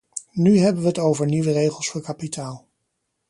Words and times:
Nu 0.31 0.57
hebben 0.57 0.81
we 0.81 0.87
het 0.87 0.99
over 0.99 1.25
nieuwe 1.25 1.51
regels 1.51 1.89
voor 1.89 2.01
kapitaal. 2.01 2.67